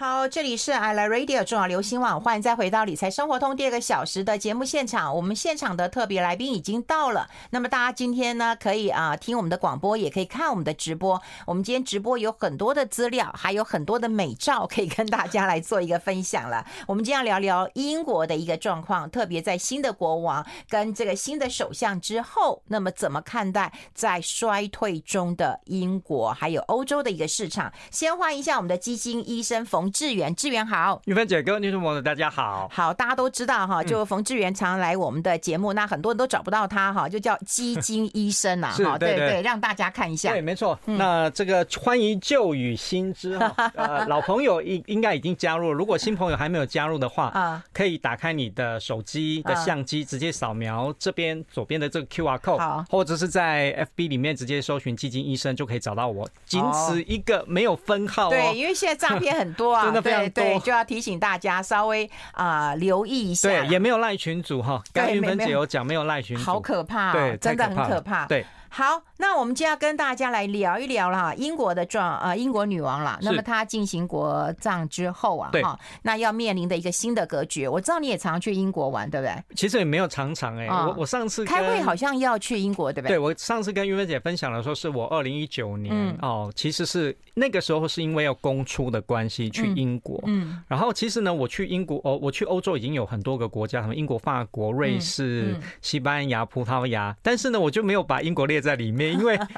[0.00, 5.14] 好，这里是 I Like Radio 中广流行网，欢迎再回到理财生活通第二个小时的节目现场。
[5.14, 11.20] 我们现场的特别来宾已经到了，那么大家今天呢，可以啊听我们的广播，也可以看我们的直播。
[11.46, 16.64] 我们今天直播有很多的资料，还有很多的美照可以跟大家来做一个分享了。
[16.86, 27.70] 我们今天要聊聊英国的一个状况，特别在新的国王跟这个新的首相之后，那么怎么看待在衰退中的英国，还有欧洲的一个市场？
[27.90, 32.68] 先欢迎一下我们的基金医生冯志远，志远好，玉芬姐，各位听众朋友，大家好。
[32.72, 40.30] 好，大家都知道哈，就冯志远常来我们的节目，嗯、那很多人都找不到他哈，就叫基金医生啊， 哈，对对，让大家看一下。
[40.30, 40.78] 对，没错。
[40.86, 58.30] 嗯、那这个欢迎旧与新知哈， 呃，老朋友应应该已经加入了，如果新朋友还没有加入的话，啊，可以打开你的手机的相机，直接扫描这边左边的这个 QR code，好，或者是在 FB 里面直接搜寻基金医生就可以找到我，仅此一个，没有分号哦。
[58.30, 59.79] 对，因为现在诈骗很多啊。
[59.84, 63.48] 真的非常多，对，就要提醒大家稍微啊、呃、留意一下。
[63.48, 65.66] 对，也没有赖群主哈，刚刚韵芬姐有。
[65.70, 68.44] 讲没有赖群主，好可怕、哦，对，真的很可怕，对。
[68.72, 73.18] 好，那我们就要跟大家来聊一聊了哈，英国的状呃，英国女王了。
[73.20, 77.66] 那么她进行国葬之后啊，哈，那要面临的一个新的格局。
[77.66, 79.34] 我知道你也常常去英国玩，对不对？
[79.56, 83.16] 其实也没有常常哎、欸，我我上次开会好像要去英国，对不对？
[83.16, 99.38] 对，我上次跟玉芬姐分享的时候，是我二零一九年、嗯、哦，其实是那个时候是因为要公出的关系去英国，嗯，然后其实呢，我去英国哦，我去欧洲已经有很多个国家，什么英国、法国、瑞士、西班牙、葡萄牙，但是呢，我就没有把英国列在里面，因为。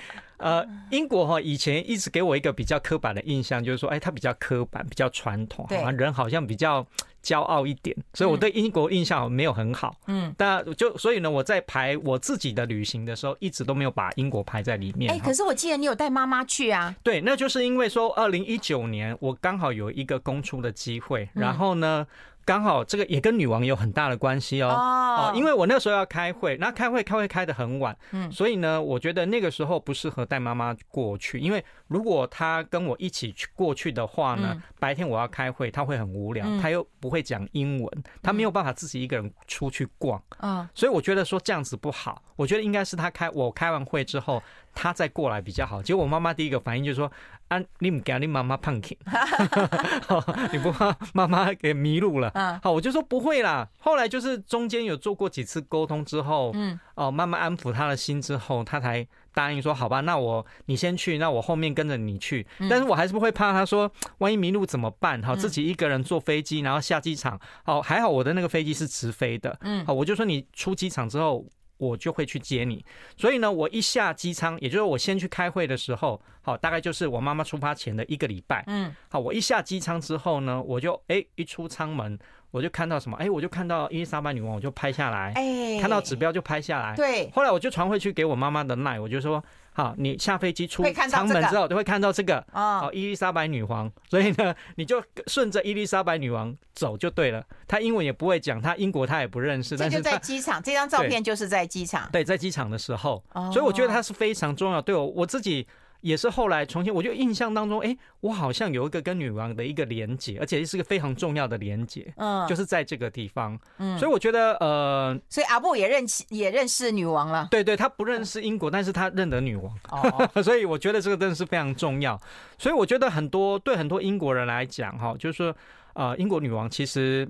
[0.43, 6.85] 呃，英国哈以前一直给我一个比较刻板的印象，就是说，哎，他比较刻板，比较传统，好像人好像比较
[7.23, 9.97] 骄傲一点，所以我对英国印象没有很好。
[10.09, 15.13] 嗯，但就所以呢，我在排我自己的旅行的时候，一直都没有把英国排在里面。
[15.13, 16.93] 哎，可是我记得你有带妈妈去啊？
[17.05, 22.05] 对，那就是因为说，二零一九年我刚好有一个公出的机会，然后呢。
[22.45, 24.69] 刚好这个也跟女王有很大的关系哦。
[24.69, 44.43] 哦，因为我那时候要开会，那开会开会开的很晚，嗯，所以呢，我觉得那个时候不适合带妈妈过去，因为如果她跟我一起去过去的话呢，白天我要开会，她会很无聊，她又不会讲英文，她没有办法自己一个人出去逛啊，所以我觉得说这样子不好，我觉得应该是她开我开完会之后。
[44.75, 45.83] 他再过来比较好。
[45.83, 47.11] 结果我妈妈第一个反应就是说
[47.49, 48.99] ：“啊，你不给你妈妈胖起，
[50.53, 53.69] 你不怕妈妈给迷路了？”好，我就说不会啦。
[53.79, 65.23] 后来就是中间有做过几次沟通之后，嗯，哦，慢慢安抚他的心之后，他才答应说：“好吧，那我你先去，那我后面跟着你去。”但是我还是不会怕，他说万一迷路怎么办？
[65.23, 67.39] 好，自己一个人坐飞机，然后下机场。
[67.65, 69.59] 好，还好我的那个飞机是直飞的。
[69.63, 71.45] 嗯，好，我就说你出机场之后。
[71.89, 72.85] 我就会去接你，
[73.17, 82.17] 所以呢，我一下机舱，也就是我先去开会的时候，好，大概就是我妈妈出发前的一个礼拜，嗯，好，我一下机舱之后呢，我就哎一出舱门，
[82.53, 89.43] 我就看到什么，哎，我就看到伊丽莎白女王，我就拍下来，哎，看到指标就拍下来，对，后来我就传回去给我妈妈的 line，我就说。
[89.73, 93.91] 好，你下飞机出舱门之后，就会看到这个哦，伊丽莎白女王。
[94.09, 97.45] 所以呢，你就顺着伊丽莎白女王走就对了。
[97.67, 99.77] 她英文也不会讲，她英国她也不认识。
[99.77, 102.09] 这就在机场，这张照片就是在机场。
[102.13, 104.81] 对，在机场的时候，所以我觉得它是非常重要。
[104.81, 105.67] 对我我自己。
[106.03, 122.21] 也是后来重新，我就印象当中，哎，我好像有一个跟女王的一个连接，而且是一个非常重要的连接，嗯，就是在这个地方，嗯，所以我觉得，呃，所以阿布也认识也认识女王了，对对，他不认识英国，但是他认得女王，哦， 所以我觉得这个真的是非常重要，
[122.59, 125.57] 所以我觉得很多对很多英国人来讲，哈，就是说，
[125.95, 127.27] 呃，英国女王其实。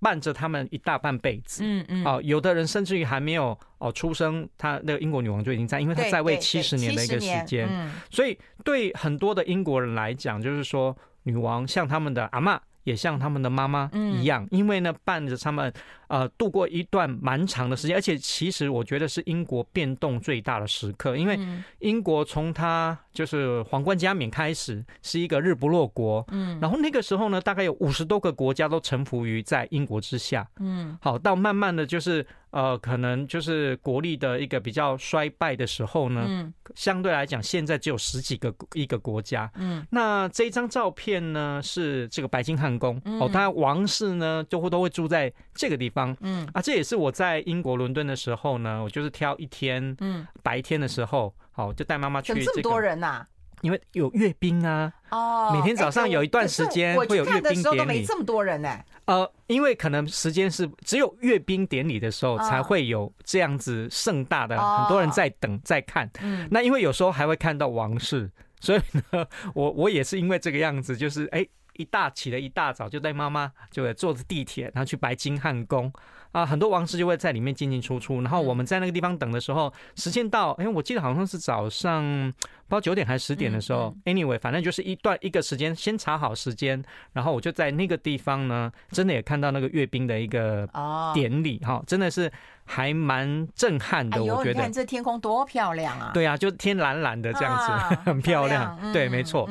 [0.00, 7.68] 伴着他们一大半辈子，嗯嗯，哦，有的人甚至于还没有哦出生，他那个英国女王就已经在，因为他在位七十年的一个时间，
[8.10, 12.58] 所以对很多的英国人来讲，就是说女王像他们的阿嬷。
[12.88, 15.72] 也像他们的妈妈一样，因为呢，伴着他们
[16.08, 21.38] 呃度过一段蛮长的时间，而且其实我觉得是英国变动最大的时刻，因为
[21.80, 32.26] 英国从他就是皇冠加冕开始是一个日不落国，嗯，然后那个时候呢，大概有五十多个国家都臣服于在英国之下，嗯，好，到慢慢的就是。
[32.50, 53.26] 呃，可能就是国力的一个比较衰败的时候呢，嗯，相对来讲，现在只有十几个一个国家，嗯，那这一张照片呢是这个白金汉宫，哦，当然王室呢就会都会住在这个地方，嗯，啊，这也是我在英国伦敦的时候呢，我就是挑一天，嗯，白天的时候，好，就带妈妈去，这么多人呐。
[53.62, 58.78] 因为有阅兵啊，哦，每天早上有一段时间会有阅兵典礼，没这么多人呢。
[59.06, 66.10] 呃，因为可能时间是只有阅兵典礼的时候才会有这样子盛大的，很多人在等在看。
[66.20, 71.46] 嗯，那因为有时候还会看到王室，所以呢， 我我也是因为这个样子，就是哎。
[71.74, 75.92] 一大起了一大早就带妈妈就坐着地铁，然后去白金汉宫
[76.32, 78.20] 啊，很多王室就会在里面进进出出。
[78.20, 82.34] 然后我们在那个地方等的时候，时间到，哎，我记得好像是早上。
[82.68, 86.82] 不知道九点还是十点的时候，anyway，反正就是一段一个时间，先查好时间，
[87.14, 90.68] 然后我就在那个地方呢，真的也看到那个阅兵的一个
[91.14, 92.30] 典礼哈，真的是
[92.66, 94.22] 还蛮震撼的。
[94.22, 96.10] 我觉得，你看这天空多漂亮啊！
[96.12, 98.78] 对啊，就天蓝蓝的这样子， 很漂亮。
[98.92, 99.48] 对，没错。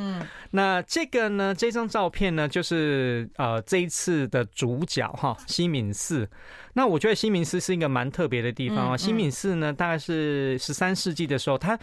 [0.51, 6.29] 那这个呢，这张照片呢，就是呃这一次的主角哈，西敏寺。
[6.73, 8.95] 那我觉得西敏寺是一个蛮特别的地方啊。
[8.95, 11.77] 西敏寺呢，大概是十三世纪的时候，它。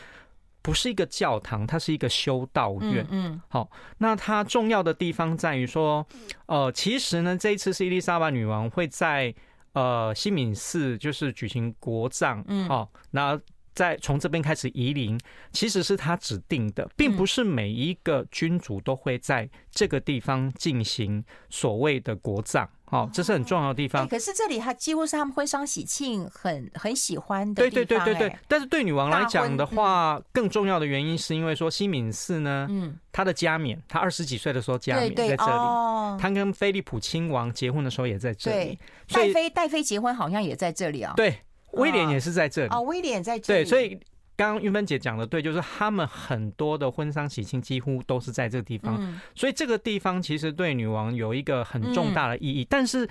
[0.64, 3.06] 不是一个教堂，它是一个修道院。
[3.11, 6.05] 嗯，好，那它重要的地方在于说，
[6.46, 9.32] 呃，其实呢，这一次是伊丽莎白女王会在
[9.75, 13.38] 呃西敏寺就是举行国葬，嗯，好，那
[13.75, 15.20] 在从这边开始移灵，
[15.52, 22.66] 其实是她指定的，并不是每一个君主都会在这个地方进行所谓的国葬。
[22.91, 24.07] 哦，这是很重要的地方。
[24.07, 27.63] 可是这里它几乎是他们婚丧喜庆很很喜欢的。
[27.63, 28.37] 对对对对对。
[28.47, 36.19] 但是对女王来讲的话，更重要的原因是因为说西敏寺呢，嗯，她的加冕，她二十几岁的时候加冕在这里。
[36.21, 38.79] 她跟菲利普亲王结婚的时候也在这里。
[39.09, 41.15] 戴妃戴妃结婚好像也在这里啊。
[41.17, 41.39] 对，
[41.73, 42.69] 威廉也是在这里。
[42.73, 43.65] 哦，威廉在这里。
[43.65, 43.99] 对，所以。
[44.37, 52.67] 刚刚玉芬姐讲的对，就是他们很多的婚丧喜庆几乎都是在这个地方，所以这个地方其实对女王有一个很重大的意义。
[52.69, 53.09] 但是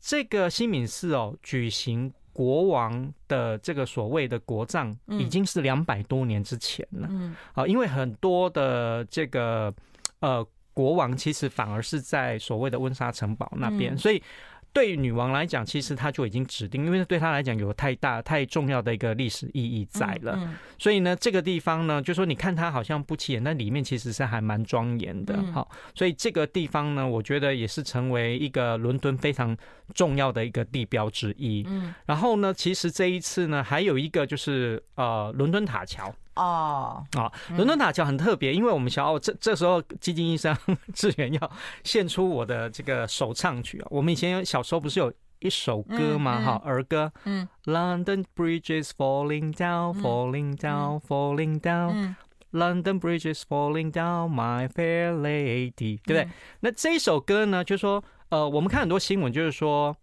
[0.00, 7.08] 这个新敏寺哦，举行国王的这个所谓的国葬，已经是两百多年之前了。
[7.54, 9.74] 啊，因为很多的这个
[10.20, 14.22] 呃国王其实反而是在所谓的温莎城堡那边，所以。
[14.72, 20.38] 对于女王来讲，其实她就已经指定，因为对她来讲有太大、太重要的一个历史意义在了。
[20.78, 25.42] 所以呢，这个地方呢，就说你看它好像不起眼，但里面其实是还蛮庄严的。
[25.52, 29.56] 好，所以这个地方呢，我觉得也是成为一个伦敦非常
[29.94, 31.64] 重要的一个地标之一。
[31.68, 36.14] 嗯然后呢，其实这一次呢，还有一个就是呃，伦敦塔桥。
[36.34, 40.56] 哦，啊，伦敦塔桥很特别，因为我们想要这这时候，基金医生
[40.94, 41.50] 志远要
[41.84, 43.86] 献出我的这个首唱曲啊。
[43.90, 46.40] 我们以前小时候不是有一首歌嘛？
[46.40, 52.14] 哈，儿歌，嗯，London Bridge is falling down, falling down, falling down,
[52.52, 56.28] London Bridge is falling down, my fair lady，对不对？
[56.60, 59.94] 那这一首歌呢，就是说，呃，我们看很多新闻，就是说。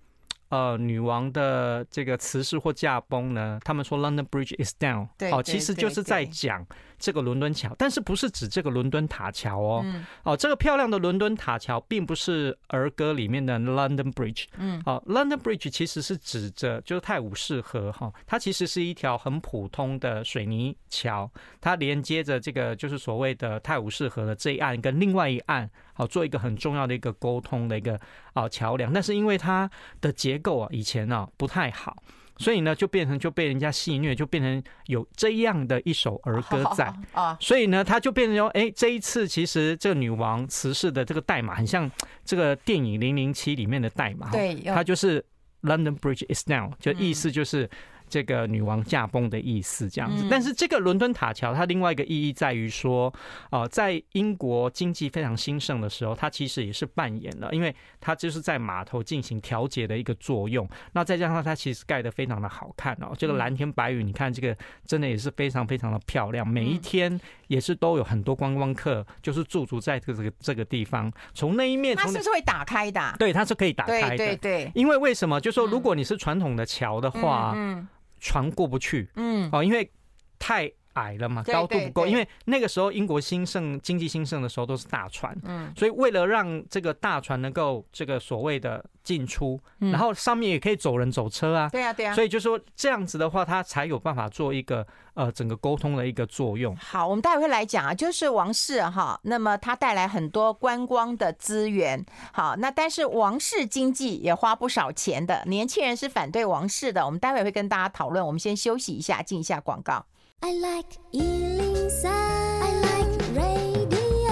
[0.50, 6.66] 呃，女王的这个辞世或驾崩呢，他们说 London Bridge is down，哦，其实就是在讲。
[7.00, 9.86] 这个伦敦桥，但是不是指这个伦敦塔桥哦？
[10.24, 14.46] 哦，这个漂亮的伦敦塔桥并不是儿歌里面的 London Bridge。
[14.57, 21.31] 嗯，哦，London Bridge 其实是指着就是泰晤士河哈，它其实是一条很普通的水泥桥，
[21.62, 28.00] 它连接着这个就是所谓的泰晤士河的这一岸跟另外一岸，好做一个很重要的一个沟通的一个
[28.34, 28.92] 啊桥梁。
[28.92, 29.69] 但是因为它
[30.01, 31.96] 的结构啊以前啊不太好。
[32.39, 37.38] 所以呢，就变成就被人家戏虐，就变成有这样的一首儿歌在啊。
[37.39, 41.91] 所以呢，他就变成说，哎，这一次其实这个女王辞世的这个代码很像
[42.25, 45.24] 这个电影《零零七》里面的代码，对，它就是
[45.62, 47.69] London Bridge is down，就意思就是。
[48.10, 53.14] 这个女王驾崩的意思这样子，但是这个伦敦塔桥它另外一个意义在于说，
[53.52, 60.68] 呃，在英国经济非常兴盛的时候，它其实也是扮演了，因为它就是在码头进行调节的一个作用。
[60.94, 66.48] 那再加上它其实盖得非常的好看哦，这个蓝天白云，你看这个真的也是非常非常的漂亮。
[66.48, 71.12] 每一天也是都有很多观光客就是驻足在这个这个地方。
[71.34, 73.16] 从那一面，它是不是会打开的？
[73.20, 74.18] 对，它是可以打开的。
[74.18, 74.72] 对对对。
[74.74, 75.39] 因为为什么？
[75.39, 77.88] 就说如果你是传统的桥的话，嗯。
[78.20, 79.90] 船过不去，嗯，哦，因为
[80.38, 82.06] 太矮了嘛，高度不够。
[82.06, 96.75] 因为那个时候英国兴盛、经济兴盛的时候都是大船，嗯，所以为了让这个大船能够这个所谓的进出，然后上面也可以走人走车啊，对啊对啊，所以就说这样子的话，它才有办法做一个呃整个沟通的一个作用。
[96.75, 108.25] 好，我们待会会来讲啊，就是王室哈，那么它带来很多观光的资源，好，那但是王室经济也花不少钱的，年轻人是反对王室的，我们待会会跟大家讨论。
[108.25, 110.06] 我们先休息一下，进一下广告。
[110.41, 114.31] I like 103, I like radio。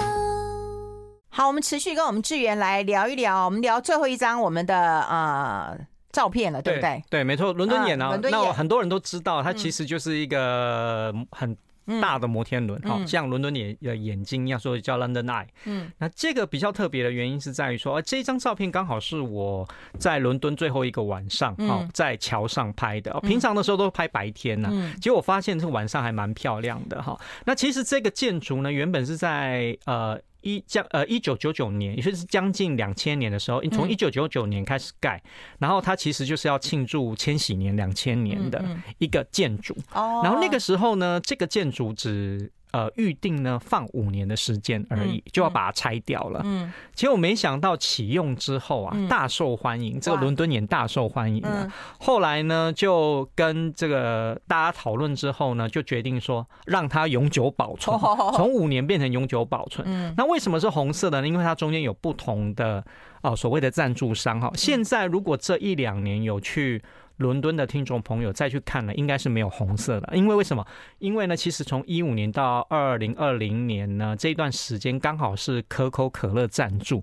[1.28, 5.78] 好，我们持续跟我们志源来聊一聊，我们聊最后一张我们的呃
[6.10, 7.04] 照片了，对不对？
[7.10, 11.56] 对，没错，伦敦眼啊，嗯、那很多人都知道，它其实就是一个很。
[12.00, 15.46] 大的摩天轮，好像伦敦眼的眼睛一样，所以叫 London Eye。
[15.64, 19.68] 嗯，那这个比较特别的原因是在于说，呃，这张照片刚好是我
[19.98, 23.18] 在伦敦最后一个晚上，好在桥上拍的。
[23.20, 27.18] 平常的时候都拍白天呢，结果我发现这个晚上还蛮漂亮的哈。
[27.44, 30.18] 那其实这个建筑呢，原本是在呃。
[30.42, 35.22] 一将呃一九九九年，也就是将近两千年的时候，从一九九九年开始盖，
[35.58, 38.64] 然后它其实就是要庆祝千禧年两千年的
[38.98, 39.76] 一个建筑。
[39.92, 42.52] 然后那个时候呢，这个建筑只。
[42.72, 46.42] 呃，预定呢放五年的时间而已，就要把它拆掉了。
[46.44, 49.98] 嗯，结果没想到启用之后啊，大受欢迎。
[49.98, 51.72] 这个伦敦眼大受欢迎了。
[51.98, 57.98] 后来呢，就跟这个大家讨论之后呢，就决定说让它永久保存，
[58.34, 59.86] 从五年变成永久保存。
[59.90, 61.28] 嗯那为什么是红色的呢？
[61.28, 62.84] 因为它中间有不同的
[63.22, 64.50] 哦，所谓的赞助商哈。
[64.54, 66.82] 现在如果这一两年有去。
[67.18, 70.66] 伦敦的听众朋友再去看呢，应该是没有红色的，因为为什么？
[70.98, 77.02] 因为呢，其实从一五年到二零二零年呢，这一段时间刚好是可口可乐赞助，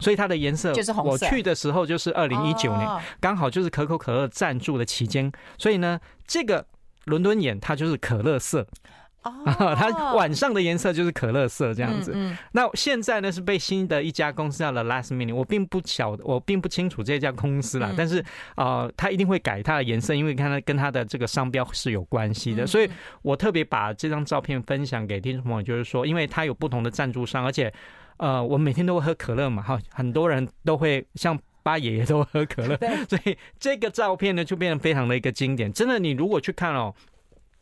[0.00, 1.26] 所以它的颜色就是红色。
[1.26, 2.88] 我去的时候就是二零一九年，
[3.20, 6.66] 刚好就是可口可乐赞助的期间，所以呢，这个
[7.04, 8.66] 伦敦眼它就是可乐色。
[9.24, 12.12] 哦，它晚上的颜色就是可乐色这样子。
[12.14, 17.92] 嗯，那现在呢是被新的一家公司叫 The Last Minute，我并不晓得，我并不清楚这家公司啦。
[17.96, 18.24] 但是
[18.56, 22.66] 呃，它一定会改它的颜色，因为看它跟它的这个商标是有关系的。
[22.66, 22.88] 所以
[23.22, 27.70] 我特别把这张照片分享给听众朋友，就是说，因为它有不同的赞助商，而且
[28.18, 32.78] 呃，我每天都会喝可乐嘛，哈，很多人都会像八爷爷都喝可乐，
[33.10, 35.70] 所以这个照片呢就变得非常的一个经典。
[35.72, 36.94] 真的，你如果去看哦。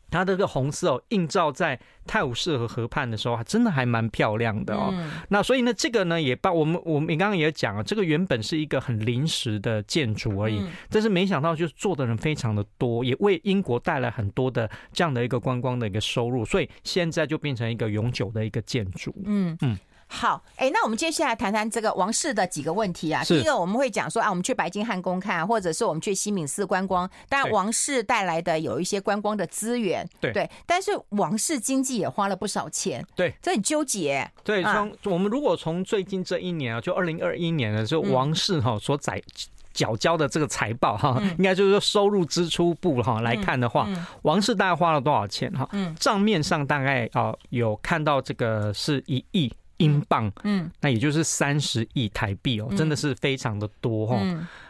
[0.09, 4.93] 它的这个红色哦，映照在泰晤士河河畔的时候，还真的还蛮漂亮的哦。
[5.29, 19.13] 那所以呢，这个呢也把我们我们刚刚也讲了，这个原本是一个很临时的建筑而已，但是没想到就是做的人非常的多，也为英国带来很多的这样的一个观光的一个收入，所以现在就变成一个永久的一个建筑。
[19.25, 19.77] 嗯嗯。
[20.09, 23.23] 好，哎，那我们接下来谈谈这个王室的几个问题啊。
[23.25, 30.49] 第一个，我们会讲说啊，我们去白金汉宫看，或者是我们去西敏寺观光，当然王室带来的有一些观光的资源，对对。
[30.65, 34.27] 但是王室经济也花了不少钱，对，这很纠结。
[34.43, 39.21] 对，从我们如果从最近这一年啊，就二零二一年的时候，王室哈所载
[39.73, 43.87] 缴交的这个财报哈，应该就是说收入支出部哈来看的话，
[44.23, 45.69] 王室大概花了多少钱哈？
[45.99, 49.51] 账面上大概啊有看到这个是一亿。
[49.77, 54.19] 英镑，嗯，那也就是三十亿台币哦，真的是非常的多哈。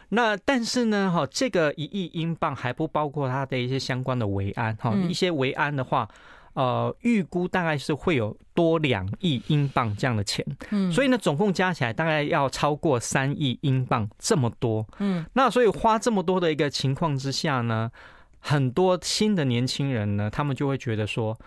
[0.10, 6.08] 那但是呢，哈，这个一亿英镑还不包括它的一些相关的维安哈，一些维安的话，
[6.54, 17.92] 呃，预估大概是会有多两亿英镑这样的钱，嗯，所以呢，总共加起来大概要超过三亿英镑这么多，嗯，那所以花这么多的一个情况之下呢，
[18.40, 21.38] 很多新的年轻人呢，他们就会觉得说。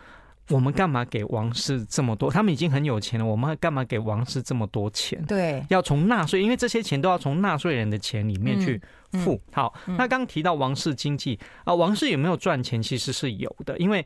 [0.50, 2.30] 我们干嘛给王室这么多？
[2.30, 5.24] 他们已经很有钱了，我们干嘛给王室这么多钱？
[5.26, 8.80] 对，要从纳税，因为这些钱都要从纳税人的钱里面去
[9.12, 9.40] 付。
[9.52, 12.82] 好，那刚提到王室经济啊，王室有没有赚钱？
[12.82, 14.04] 其实是有的，因为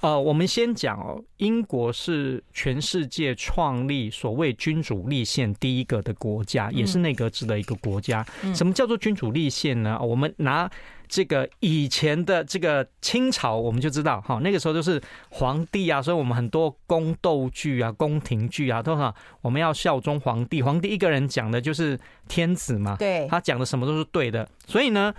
[0.00, 8.24] 呃，我们先讲哦，英国是全世界创立所谓君主立宪第一个的国家，也是内阁制的一个国家。
[8.54, 9.98] 什么叫做君主立宪呢？
[10.00, 10.70] 我们拿。
[11.08, 21.98] 这个以前的这个清朝，我们就知道哈，那个时候就是皇帝啊，所以我们很多宫斗剧啊、宫廷剧啊，都哈，我们要效忠皇帝，皇帝一个人讲的就是
[22.28, 25.14] 天子嘛，对，他讲的什么都是对的，所以呢。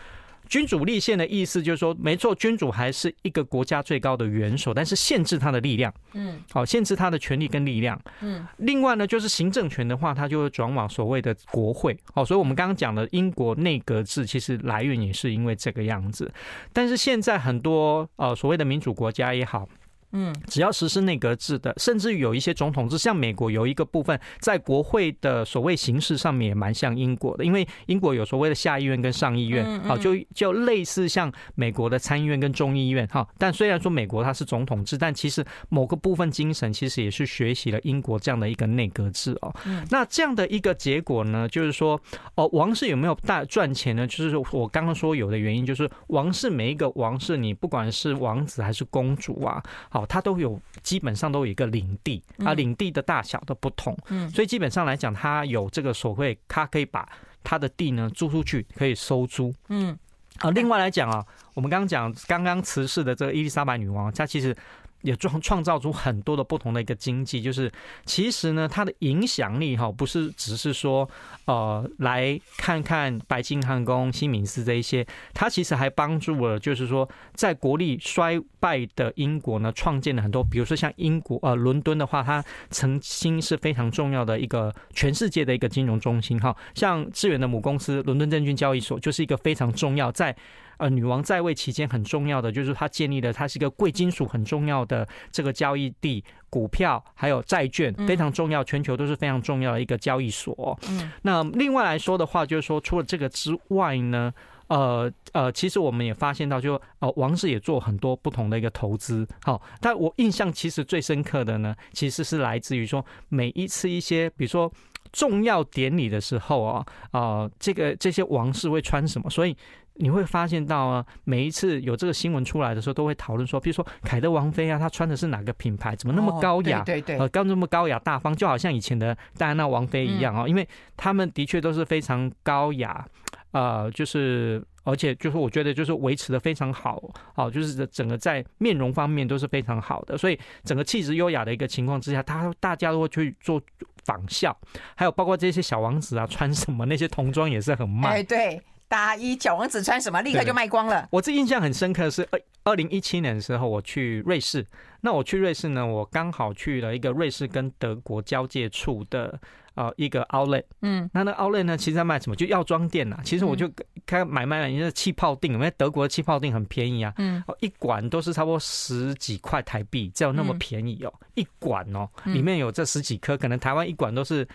[0.49, 8.45] 君主立宪的意思就是说，没错，君主还是一个国家最高的元首，但是限制他的力量，嗯，好，限制他的权力跟力量，嗯。
[8.57, 16.31] 另外呢，就是行政权的话，他就会转往所谓的国会，哦，所以我们刚刚讲的英国内阁制，其实来源也是因为这个样子。
[16.73, 19.67] 但是现在很多呃所谓的民主国家也好。
[20.11, 33.27] 嗯，只要实施内阁制的，甚至于有一些总统制，像美国有一个部分在国会的所谓形式上面也蛮像英国的，因为英国有所谓的下议院跟上议院，好，就就类似像美国的参议院跟众议院哈。
[33.37, 39.53] 但虽然说美国它是总统制，但其实某个部分精神其实也是学习了英国这样的一个内阁制哦。
[39.89, 41.99] 那这样的一个结果呢，就是说
[42.35, 44.07] 哦，王室有没有大赚钱呢？
[44.07, 49.61] 就是我刚刚说有的原因，就是王室每一个王室，你不管是王子还是公主啊。
[49.97, 57.07] 哦，它都有基本上都有一个领地啊，领地的大小都不同，嗯，所以基本上来讲，它有这个所谓，它可以把
[57.43, 59.97] 它的地呢租出去，可以收租，嗯，
[60.39, 64.55] 啊，另外来讲啊，我们刚刚讲刚刚辞世的这个伊丽莎白女王，她其实。
[65.01, 67.71] 也创创造出很多的不同的一个经济，就是
[68.05, 71.09] 其实呢，它的影响力哈，不是只是说
[71.45, 90.35] 呃来看看白金汉宫、新敏寺这一些，它其实还帮助了，就是说在国力衰败的英国呢，创建了很多，比如说像英国呃伦敦的话，它曾经是非常重要的一个全世界的一个金融中心哈，像致远的母公司伦敦证券交易所就是一个非常重要在。
[90.77, 100.77] 呃女王在位期间很重要的，就是她建立了它是一个贵金属很重要的这个交易地，股票还有债券非常重要，全球都是非常重要的一个交易所。
[100.89, 104.33] 嗯，那另外来说的话，就是说除了这个之外呢。
[104.69, 114.69] 呃呃，其实我们也发现到就，就呃，王室也做很多不同的一个投资，好，但我印象其实最深刻的呢，其实是来自于说每一次一些，比如说
[115.13, 119.55] 重要典礼的时候啊，呃，这个这些王室会穿什么，所以
[119.99, 133.05] 你会发现到啊，每一次有这个新闻出来的时候，都会讨论说，比如说凯特王妃啊，她穿的是哪个品牌，怎么那么高雅，对对，呃，刚这么高雅大方，就好像以前的戴安娜王妃一样啊，因为他们的确都是非常高雅。
[133.51, 137.01] 呃，就是，而且就是，我觉得就是维持的非常好，
[137.33, 143.59] 哦，就是整个在面容方面都是非常好的，所以整个气质优雅的一个情况之下，他大家都会去做
[144.03, 144.55] 仿效，
[144.95, 151.07] 还有包括这些小王子啊，穿什么那些童装也是很慢，哎，对，大衣小王子穿什么立刻就卖光了。
[151.11, 154.65] 我这印象很深刻的是二二零一七年的时候，我去瑞士，
[155.01, 159.39] 那我去瑞士呢，我刚好去了一个瑞士跟德国交界处的。
[159.77, 162.35] 呃，一个 outlet，嗯，那那 outlet 呢，其实在卖什么？
[162.35, 163.19] 就药妆店呐。
[163.23, 163.71] 其实我就
[164.07, 174.47] 开买卖了，因为气泡锭，因为德国的气泡锭很便宜啊，嗯，一管都是差不多十几块台币，只有那么便宜哦，一管哦，里面有这十几颗，可能台湾一管都是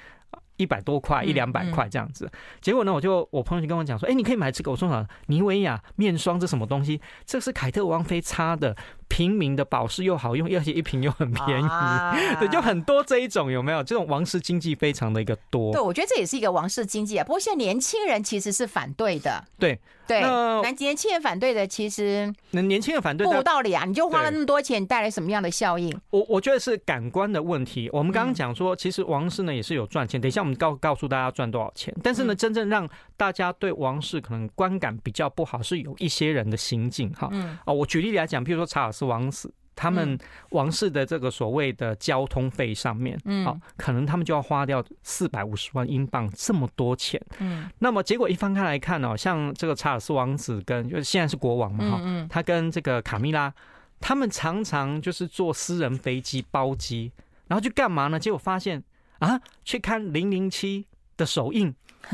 [0.56, 2.30] 一百多块，一两百块这样子。
[2.60, 5.06] 结果呢，我就我朋友就跟我讲说，哎，你可以买这个，我说啥？
[5.26, 7.00] 妮维雅面霜这什么东西？
[7.24, 8.76] 这是凯特王妃擦的。
[9.08, 13.82] 平民的保湿又好用，而且一瓶又很便宜，啊、 对，就很多这一种有没有？
[13.82, 15.70] 这种王室经济非常的一个多。
[15.70, 17.24] 对，我觉得这也是一个王室经济啊。
[17.24, 19.44] 不过现在年轻人其实是反对的。
[19.58, 23.84] 对对，那年轻人反对的其实那年轻人反对不无道理啊！
[23.84, 25.94] 你就花了那么多钱，带来什么样的效应？
[26.08, 27.90] 我我觉得是感官的问题。
[27.92, 30.18] 我们刚刚讲说，其实王室呢也是有赚钱。
[30.18, 31.94] 等一下我们告告诉大家赚多少钱。
[32.02, 37.28] 但是呢，真正让大家对王室可能观感比较不好，是有一些人的心境哈。
[37.32, 37.58] 嗯。
[37.64, 39.52] 啊，我举例来讲，譬如说查尔斯王子。
[39.74, 40.16] 他们
[40.50, 53.52] 王室的这个所谓的交通费上面，嗯，好，可能他们就要花掉四百五十万英镑这么多钱，嗯，那么结果一翻开来看哦，像这个查尔斯王子跟就是现在是国王嘛，哈，嗯，他跟这个卡米拉，
[53.98, 57.10] 他们常常就是坐私人飞机包机，
[57.48, 58.20] 然后去干嘛呢？
[58.20, 58.80] 结果发现
[59.22, 60.84] 啊，去看零零七
[61.16, 61.72] 的首映，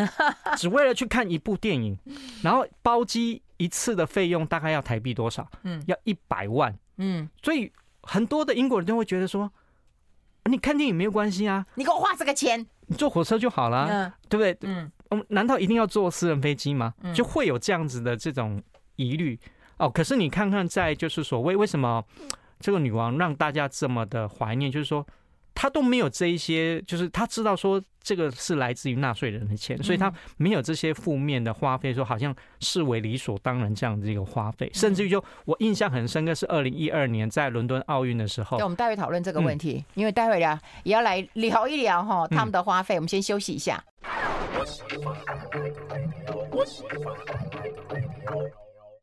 [0.59, 1.99] 只为了去看一部电影，
[2.42, 5.51] 然后包机一次的费用大概要台币多少？
[5.62, 6.77] 嗯，要一百万。
[6.99, 9.51] 嗯，所以很多的英国人都会觉得说，
[10.44, 14.68] 你看电影没有关系啊，你给我花这个钱，你坐火车就好了，嗯、对不对？
[14.68, 14.92] 嗯，
[15.29, 16.92] 难道一定要坐私人飞机吗？
[17.14, 18.62] 就会有这样子的这种
[18.97, 19.38] 疑虑
[19.79, 19.88] 哦。
[19.88, 22.05] 可是你看看，在就是所谓为什么
[22.61, 25.07] 这个女王让大家这么的怀念，就是说。
[25.61, 43.83] 他都没有这一些，就是他知道说这个是来自于纳税人的钱，所以他没有这些负面的花费，说好像视为理所当然这样的一个花费，甚至于就我印象很深刻是二零一二年在伦敦奥运的时候，对，我们待会讨论这个问题，因为待会呀也要来聊一聊哈他们的花费，我们先休息一下。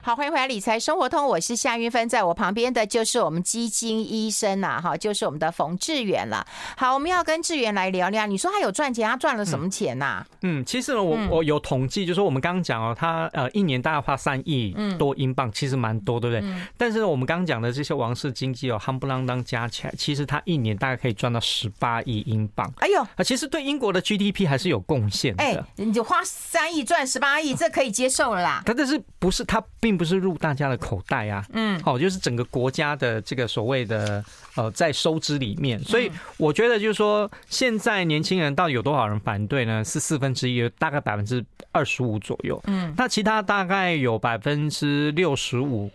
[0.06, 6.46] 好，欢迎回来理财生活通，我是夏云芬，在我旁边的就是我们基金医生呐，哈，就是我们的冯志远了。
[6.78, 10.24] 好，我们要跟志远来聊聊，你说他有赚钱，他赚了什么钱呐？
[10.44, 16.56] 嗯，其实呢，我我有统计，就是说我们刚刚讲哦，他呃一年大概花三亿多英镑，其实蛮多，对不对？
[16.78, 22.72] 但是呢，我们刚刚讲的这些王室经济哦，夯不啷当加起来，其实他一年大概可以赚到十八亿英镑。
[22.78, 25.44] 哎呦，啊，其实对英国的 GDP 还是有贡献的。
[25.44, 28.62] 哎，你就花三亿赚十八亿，这可以接受了啦。
[28.68, 29.95] 他这是不是他并。
[29.96, 34.22] 并不是入大家的口袋啊，嗯，好，就是整个国家的这个所谓的
[34.56, 39.82] 呃，在收支里面，所以我觉得就是说，现在年轻人到底有多少人反对呢？
[39.86, 45.90] 是四分之一，大概百分之二十五左右，嗯，那其他大概有百分之六十五，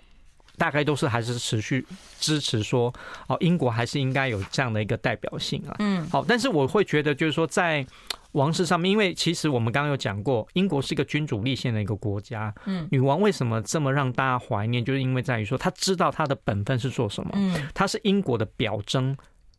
[0.61, 1.87] 大概都是还是持续
[2.21, 2.93] 支持说，
[3.27, 7.87] 哦，英国还是应该有这样的一个代表性啊，嗯，好，但是我会觉得就是说在。
[8.33, 12.55] 王室上面，因为其实我们刚刚有讲过，英国是一个君主立宪的一个国家。
[12.65, 14.85] 嗯，女王为什么这么让大家怀念？
[14.85, 17.31] 就是因为在于说，她知道她的本分是做什么。
[17.35, 19.17] 嗯，她是英国的表征，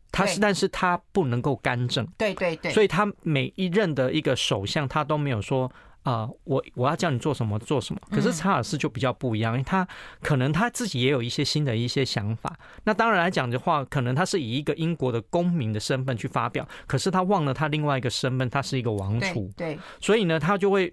[0.09, 2.07] 她是，但是她不能够干政。
[2.17, 5.69] 对对对，所以她每一任的一个首相，她都没有说。
[6.03, 8.01] 啊、呃，我我要叫你做什么做什么。
[8.09, 9.87] 可是查尔斯就比较不一样，因为他
[10.21, 12.57] 可能他自己也有一些新的一些想法。
[12.83, 19.51] 那当然来讲的话，可能他是以一个英国的公民的身份去发表，可是他忘了他另外一个身份，他是一个王储。
[19.55, 20.89] 对，所以呢，他就会，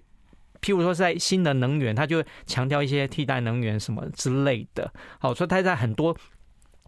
[0.61, 4.91] 譬如说在新的能源，他就会强调一些替代能源什么之类的。
[5.19, 6.15] 好，所以他在很多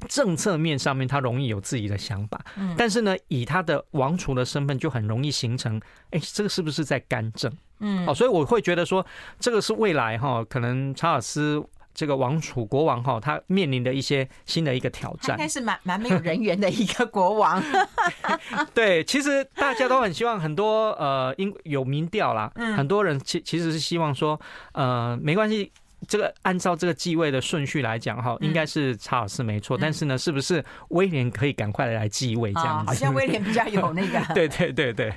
[0.08, 2.40] 政策面上面，他容易有自己的想法。
[2.78, 5.82] 但是呢，以他的王储的身份，就很容易形成，
[6.12, 7.52] 哎，这个是不是在干政？
[7.82, 9.06] 嗯，哦，所以我会觉得说，
[9.40, 11.62] 这个是未来哈，可能查尔斯。
[11.94, 17.62] 这个王储国王哈，他面临的一些新的一个挑战，应该是蛮蛮没有人缘的一个国王。
[18.74, 24.40] 对，其实大家都很希望很多呃，因有民调啦，很多人其其实是希望说，
[24.72, 25.70] 呃，没关系。
[26.08, 32.88] 这个按照这个继位的顺序来讲哈，应该是查尔斯没错，但是呢，是不是威廉可以赶快来继位这样子？
[32.88, 34.34] 好像威廉比较有那个。
[34.34, 35.10] 对对对对。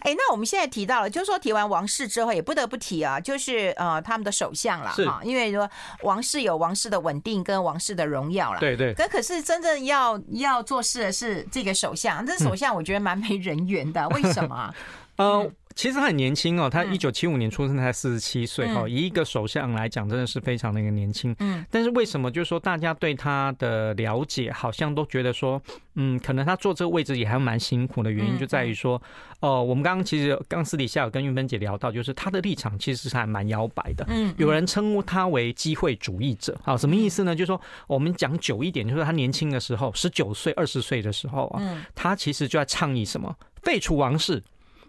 [0.00, 5.70] 哎， 那我们现在提到了，就是说提完王室之后，也不得不提啊，就是呃他们的首相了哈，因为说
[6.02, 8.60] 王室有王室的稳定跟王室的荣耀了。
[8.60, 8.94] 对对。
[8.94, 14.74] 可可是真正要要做事的是这个首相，这首相我觉得蛮没人缘的，为什么？
[15.18, 15.54] 嗯。
[15.74, 18.88] 其实他很年轻哦，他一九七五年出生，才四十七岁哈。
[18.88, 21.34] 以一个首相来讲，真的是非常的一个年轻。
[21.40, 25.60] 嗯，但是为什么就是说大家对他的了解，好像都觉得说，
[25.96, 29.02] 嗯，可能他坐这个位置也还蛮辛苦的原因，就在于说，
[29.40, 34.06] 哦，我们刚刚其实刚私底下有跟玉芬姐聊到，就是他的立场其实是还蛮摇摆的。
[34.08, 36.56] 嗯，有人称呼他为机会主义者。
[36.62, 37.34] 好，什么意思呢？
[37.34, 44.40] 就是说我们讲久一点，就是他年轻的时候，十九岁、二十岁的时候啊，他其实就在倡议什么废除王室。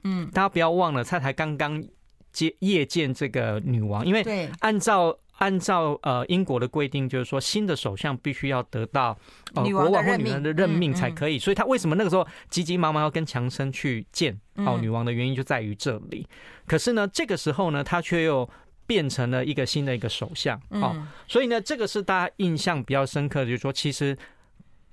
[0.06, 1.84] 嗯，大家不要忘了，他才刚刚
[2.32, 9.18] 接谒见这个女王，因为按照按照呃英国的规定，就是说新的首相必须要得到
[9.56, 16.28] 呃国王或女王的任命才可以，所以他为什么那个时候急急忙忙要跟强生去见哦女王的原因就在于这里。
[16.68, 18.48] 可是呢，这个时候呢，他却又
[18.86, 20.96] 变成了一个新的一个首相哦，
[21.28, 24.15] 所以呢，这个是大家印象比较深刻的，就是说其实。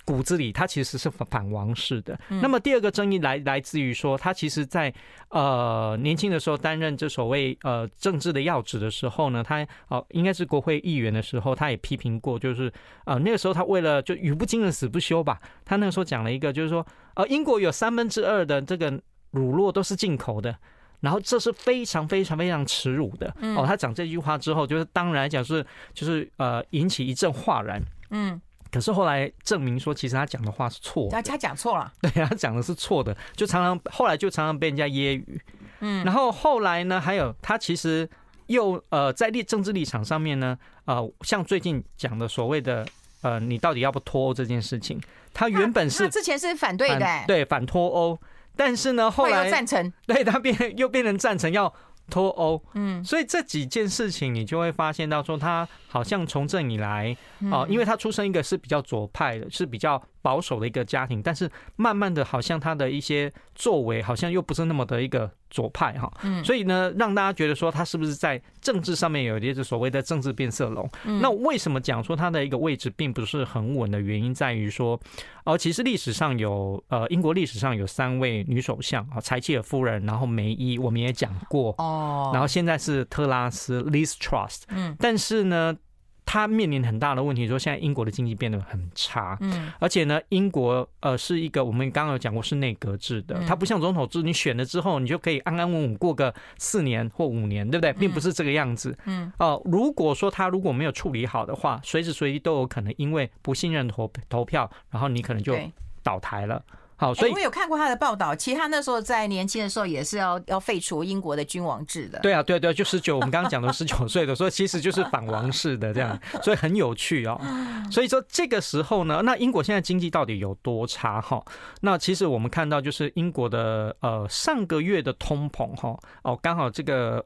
[0.05, 2.19] 骨子里，他其实是反王室的。
[2.29, 4.93] 那么第二个争议来来自于说，他其实在
[5.29, 12.73] 呃年轻的时候担任这所谓呃政治的要职的时候呢，他哦应该是国会议员的时候，他也批评过，就是
[13.05, 16.85] 呃那个时候他为了就语不惊人死不休吧，他那个时候讲了一个，就是说
[17.15, 18.91] 呃英国有三分之二的这个
[19.31, 20.57] 乳酪都是进口的，
[21.01, 23.33] 然后这是非常非常非常耻辱的。
[23.57, 27.81] 哦，他讲这句话之后，就是当然来讲是就是呃引起一阵哗然。
[28.11, 28.41] 嗯。
[28.73, 31.23] 可是后来证明说，其实他讲的话是错的。
[31.23, 31.93] 他讲错了。
[32.01, 35.39] 对，他讲的是错的，就常常后来就常常被人家揶揄。
[35.81, 38.09] 嗯，然后后来呢，还有他其实
[38.47, 42.87] 又呃在立政治立场上面呢，呃，像最近讲的所谓的
[43.21, 45.01] 呃，你到底要不脱欧这件事情，
[45.35, 48.19] 他原本是他之前是反对的，对，反脱欧，
[48.57, 51.73] 但是呢后来赞成， 对他变又变成赞成要
[52.11, 52.63] 脱欧。
[52.75, 55.69] 嗯，所以这几件事情你就会发现到说他。
[55.93, 57.15] 好像从政以来，
[57.51, 70.89] 哦，因为他出生一个是比较左派的，是比较保守的一个家庭，但是慢慢的，好像他的一些作为，好像又不是那么的一个左派哈，嗯，所以呢，让大家觉得说他是不是在政治上面有一些所谓的政治变色龙？
[71.21, 74.99] 那为什么讲说他的一个位置并不是很稳的原因，在于说，
[75.45, 85.77] 哦，其实历史上有呃，英国历史上有三位女首相啊，柴契尔夫人，然后梅伊，我们也讲过哦，然后现在是特拉斯 Liz Truss，嗯，但是呢。
[86.25, 97.93] 他面临很大的问题，说现在英国的经济变得很差，嗯，而且呢，英国呃是一个我们刚刚有讲过是内阁制的，它不像总统制，你选了之后你就可以安安稳稳过个四年或五年，对不对？
[97.93, 105.57] 并不是这个样子，嗯，哦，如果说他如果没有处理好的话，随时随地都有可能因为不信任投投票，然后你可能就
[106.03, 106.63] 倒台了。
[106.97, 108.35] 好，所以、欸、我有看过他的报道。
[108.35, 112.21] 其实他那时候在年轻的时候也是要要废除英国的君王制的。
[112.21, 117.41] 对啊，对啊对啊，就十九，我们刚刚讲的十九岁的，所以其实就是反王室的这样，所以很有趣哦。
[117.91, 121.43] 所以说这个时候呢，那英国现在经济到底有多差哈？
[121.81, 127.25] 那其实我们看到就是英国的呃上个月的通膨哈哦，刚好这个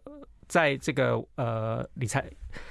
[0.48, 2.24] 在这个呃理财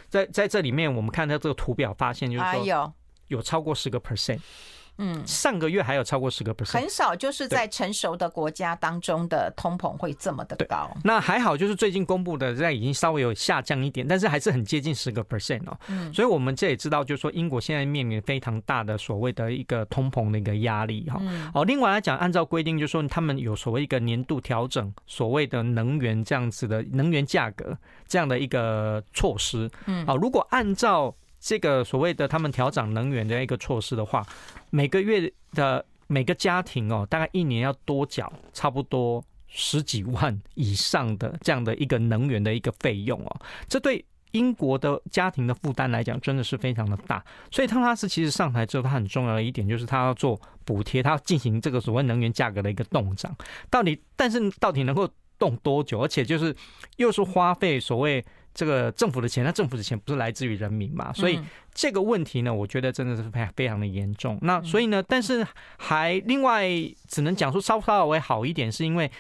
[0.10, 2.94] 在在这里面我们看到这个图表发现就是说有
[3.28, 4.40] 有超过十个 percent。
[4.98, 10.90] 嗯，上个月还有超过十个 percent，很少，就是在成熟的国家当中的通膨会这么的高。
[11.04, 15.78] 那还好，就是最近公布的，现在已经稍微有下降一点，但是还是很接近十个 percent 哦。
[15.88, 21.22] 嗯，所以我们这也知道，就是说英国现在面临非常大的所谓的一个通膨的一个压力哈。
[21.54, 27.78] 哦，另外来讲，按照规定，就是说他们有所谓一个年度调整，所谓的能源这样子的能源价格
[28.08, 29.70] 这样的一个措施。
[29.88, 31.14] 嗯，好，如果按照
[31.46, 34.26] 这个所谓的他们调整能源的一个措施的话，
[34.72, 47.24] 每个月的每个家庭哦，大概一年要多缴差不多十几万以上的这样的一个能源的一个费用哦，这对英国的家庭的负担来讲真的是非常的大。
[47.52, 53.32] 所以特拉斯其实上台之后，他很重要的一点就是他要做补贴，他要进行这个所谓能源价格的一个动涨。
[53.70, 56.02] 到底，但是到底能够动多久？
[56.02, 56.56] 而且就是
[56.98, 58.26] 又是花费所谓。
[58.56, 61.14] 这个政府的钱，那政府的钱不是来自于人民嘛？
[61.14, 61.40] 所以
[61.74, 64.40] 这个问题呢，我觉得真的是非常非常的严重。
[64.42, 65.46] 那所以呢，但是
[65.78, 66.66] 还另外
[67.08, 69.12] 只能讲说稍稍微好一点，是因为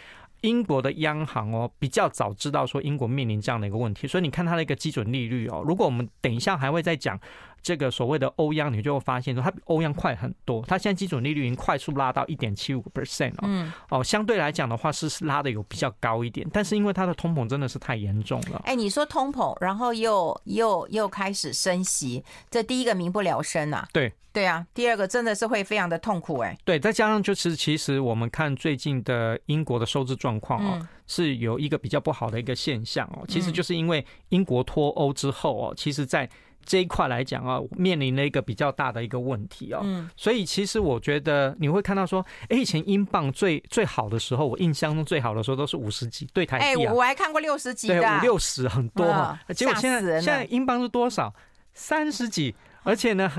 [0.41, 7.19] 英国的央行哦比较早知道说英国面临这样的一个问题，所以你看它的一个基准利率哦，如果我们等一下还会再讲。
[7.65, 13.39] 这个所谓的欧央，你就会发现说它比欧央快很多，它现在基准利率已经快速拉到一点七五个 percent 了。
[13.41, 18.62] 嗯，哦，相对来讲的话是拉的有比较高一点，但是因为它的通膨真的是太严重了。
[18.65, 23.88] 哎，你说通膨，然后又又又开始升息，这第一个民不聊生啊。
[23.91, 26.56] 对对啊，第二个真的是会非常的痛苦哎。
[26.63, 36.30] 对，再加上就是其实我们看最近的英国的收支状况哦，是有一个比较不好的一个现象哦，其实就是因为英国脱欧之后哦，其实在
[36.65, 51.34] 这一块来讲啊，面临了一个比较大的一个问题哦，嗯，所以其实我觉得你会看到说，哎，以前英镑最最好的时候，我印象中最好的时候都是五十几对台币，哎，我还看过六十几的，对，五六十很多哈，结果现在现在英镑是多少？
[51.73, 53.32] 三十几，而且呢，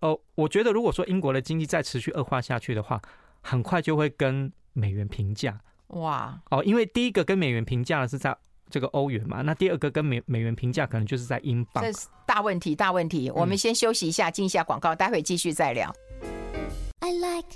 [0.00, 3.00] 呃，我觉得如果说英国的经济再持续恶化下去的话，
[3.40, 8.36] 很快就会跟美元平价，哇，哦，因为第一个跟美元平价的是在。
[8.72, 11.84] 这个欧元嘛，那第二个跟美美元评价可能就是在英镑。
[11.84, 13.30] 这是大问题，大问题。
[13.30, 15.94] 我们先休息一下，进一下广告，待会继续再聊。
[17.00, 17.48] I like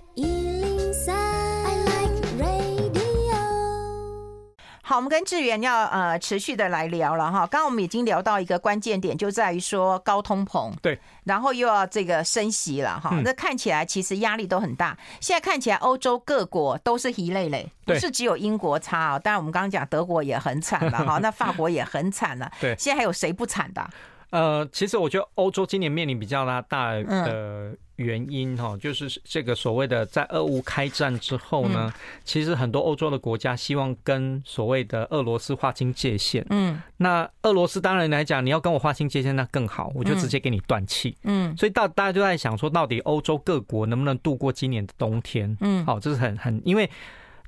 [4.88, 7.40] 好，我们跟志远要呃持续的来聊了哈。
[7.40, 13.10] 刚刚我们已经聊到一个关键点，就在于说高通膨，对，然后又要这个升息了哈。
[13.24, 14.96] 那看起来其实压力都很大。
[15.20, 19.18] 现在看起来欧洲各国都是一类类，不是只有英国差啊。
[19.18, 22.48] 当然我们刚刚讲德国也很惨了哈， 那法国也很惨了。
[22.60, 23.84] 对，现在还有谁不惨的？
[24.36, 31.90] 呃，其实我觉得欧洲今年面临比较大大的原因哈，就是这个所谓的在俄乌开战之后呢，
[32.22, 36.44] 其实很多欧洲的国家希望跟所谓的俄罗斯划清界限。
[36.50, 41.16] 嗯，那俄罗斯当然来讲，你要跟我划清界限那更好，我就直接给你断气。
[41.22, 45.56] 嗯，所以到大家就在想说，到底欧洲各国能不能度过今年的冬天？
[45.62, 46.90] 嗯，好，这是很很因为。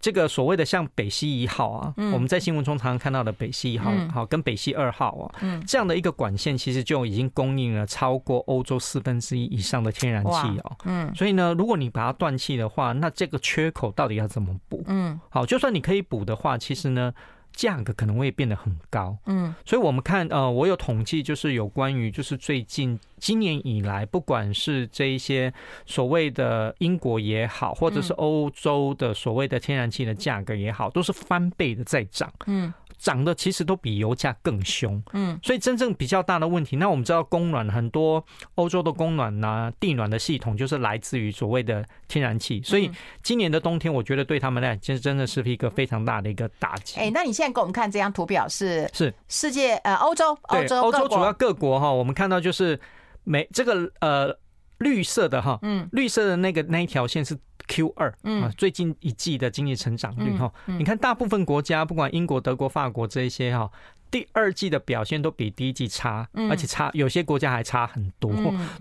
[0.01, 10.77] 这个所谓的像北溪一号啊，嗯、我们在新闻中常常看到的北溪一号，好、嗯、跟北溪二号啊，嗯、这样的一个管线其实就已经供应了超过欧洲四分之一以上的天然气哦。
[10.85, 14.83] 嗯，所以呢，如果你把它断气的话，那这个缺口到底要怎么补？
[14.87, 17.13] 嗯，好，就算你可以补的话，其实呢。
[17.59, 25.53] 价格可能会变得很高，嗯，所以我们看，呃，我有统计，就是有关于，就是最近今年以来，不管是这一些
[25.85, 32.73] 所谓的英国也好，或者是欧洲的所谓的天然气的价格也好，都是翻倍的在涨，嗯。
[32.99, 38.23] 涨的其实都比油价更凶，嗯，所以真正比较大的问题，那我们知道供暖很多
[38.57, 42.91] 欧洲的供暖呐、地暖的系统就是来自于所谓的天然气，所以
[43.23, 46.99] 今年的冬天，我觉得对他们来讲，其实真的是一个非常大的一个打击。
[46.99, 49.15] 哎，那你现在给我们看这张图表是是。
[49.29, 52.79] 世界呃欧洲欧洲欧洲主要各国哈，我们看到就是
[53.25, 54.37] 美这个呃
[54.79, 57.39] 绿色的哈，嗯，绿色的那个那一条线是。
[57.69, 63.71] Q 二啊，最近一季的经济成长率哈，你看大部分国家，不管英国、德国、法国这一些哈。
[64.11, 68.33] 第二季的表现都比第一季差，而且差有些国家还差很多，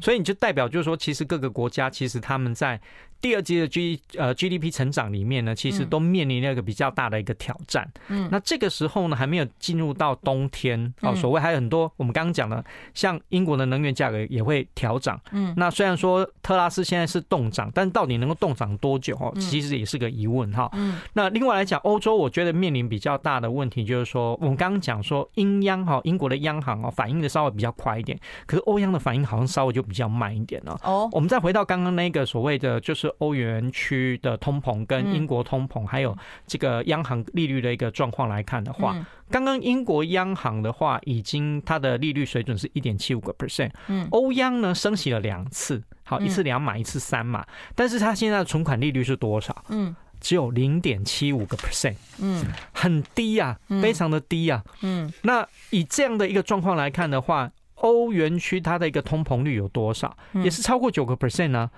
[0.02, 2.80] 所以你就代表就是说，其实各个国家其实他们在
[3.22, 7.90] 第二季的 G 呃 GDP 成长里面呢，其实都面临了一个比较大的一个挑战。
[8.10, 15.20] 嗯，那这个时候呢，还没有进入到冬天哦，所谓还有很多我们刚刚讲的，像英国的能源价格也会调涨。
[15.32, 20.70] 嗯，那虽然说特拉斯现在是冻涨，但到底能够冻涨多久哦，其实也是个疑问哈。
[20.74, 25.18] 嗯，那另外来讲，欧洲我觉得面临比较大的问题就是说，我们刚刚讲说。
[25.36, 30.80] 英央哈，英国的央行哦，反应的稍微比较快一点，可是欧央的反应好像稍微就比较慢一点了。
[30.84, 36.16] 哦，我们再回到刚刚那个所谓的，就是欧元区的通膨跟英国通膨，还有
[36.46, 38.96] 这个央行利率的一个状况来看的话，
[39.30, 43.72] 刚刚英国央行的话，已经它的利率水准是一点七五个 percent。
[43.88, 49.64] 嗯，欧央呢升息了两次，好，一次两码，一次三码，但是它现在的存款利率是多少？
[49.70, 49.96] 嗯。
[50.20, 52.44] 只有零点七五个 percent，嗯，
[52.74, 55.14] 很低呀，非常的低呀，嗯。
[55.22, 60.18] 那以这样的一个状况来看的话，欧元区它的一个通膨率有多少？
[60.44, 61.70] 也是超过九个 percent 呢，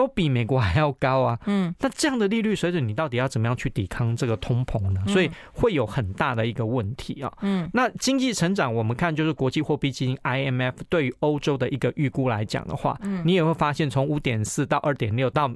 [0.00, 1.38] 都比美国还要高啊。
[1.44, 1.74] 嗯。
[1.80, 5.00] 那这样的利率水准，你到底要怎么样去抵抗这个通膨呢？
[5.08, 7.30] 所以会有很大的一个问题啊。
[7.42, 7.68] 嗯。
[7.74, 15.50] 那经济成长，我们看就是国际货币基金 IMF 对于欧洲的一个预估来讲的话，嗯，你也会发现从五点四到二点六到。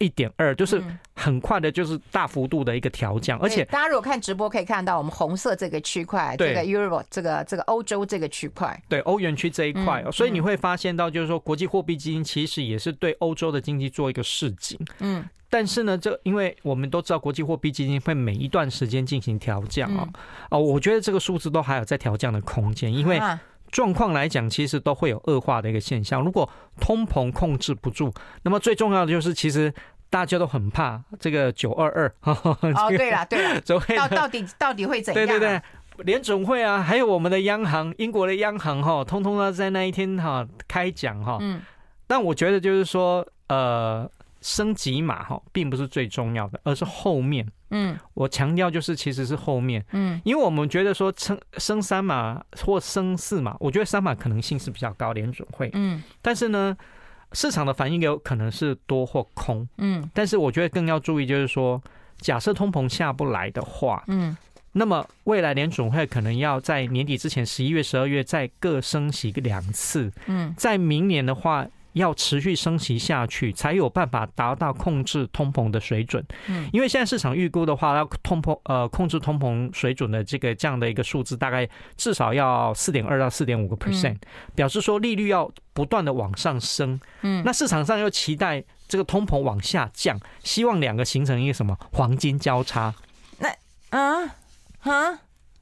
[0.00, 0.82] 一点二，就是
[1.14, 20.08] 很快的，就是大幅度的一个调降，而且大家如果看直播可以看到，我们红色这个区块，这个 Euro 这个这个欧洲这个区块，对欧元区这一块，所以你会发现到，就是说国际货币基金其实也是对欧洲的经济做一个示警，嗯，但是呢，这因为我们都知道国际货币基金会每一段时间进行调降啊，
[20.50, 23.20] 哦，我觉得这个数字都还有在调降的空间，因为。
[23.70, 26.22] 状况来讲，其实都会有恶化的一个现象。
[26.22, 26.48] 如果
[26.80, 29.72] 通膨控制不住，那么最重要的就是，其实
[30.08, 32.12] 大家都很怕这个九二二。
[32.22, 32.56] 哦，
[32.88, 33.60] 对了对了，
[33.96, 35.26] 到到底到底会怎样？
[35.26, 35.62] 对对对，
[36.04, 41.38] 联准会啊，还有我们的央行，英国的央行哈，通通都在那一天哈开讲哈。
[41.40, 41.62] 嗯。
[42.06, 44.10] 但我觉得就是说，呃。
[44.40, 47.46] 升级码哈，并不是最重要的，而是后面。
[47.70, 49.84] 嗯，我强调就是其实是后面。
[49.92, 55.70] 嗯，因为我们觉得说升升三码或升四码，我觉得三码可能性是比较高，联准会。
[55.74, 56.76] 嗯，但是呢，
[57.32, 59.68] 市场的反应有可能是多或空。
[59.78, 61.80] 嗯，但是我觉得更要注意就是说，
[62.18, 64.36] 假设通膨下不来的话，嗯，
[64.72, 70.10] 那么未来联准会可能要在年底之前，十一月、十二月再各升息两次。
[70.26, 71.66] 嗯，在明年的话。
[72.00, 76.24] 要持续升息下去，才有办法达到控制通膨的水准。
[76.48, 84.16] 嗯，因为现在市场预估的话，要通膨呃控制通膨水准的这个这样的一个数字，大概至少要四点二到四点五个 percent，
[84.54, 86.98] 表示说利率要不断的往上升。
[87.22, 92.92] 嗯，那市场上又期待这个通膨往下降，希望两个形成一个什么黄金交叉？
[93.38, 93.48] 那
[93.90, 94.34] 啊
[94.80, 95.20] 啊。